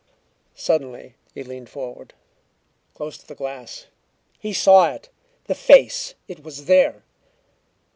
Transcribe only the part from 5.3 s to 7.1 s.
The face! It was there!